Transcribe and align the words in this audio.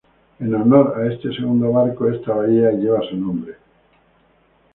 En 0.39 0.55
honor 0.55 0.95
a 0.99 1.13
este 1.13 1.31
segundo 1.31 1.71
barco 1.73 2.09
esta 2.09 2.33
bahía 2.33 2.71
lleva 2.71 3.07
su 3.07 3.15
nombre. 3.17 3.53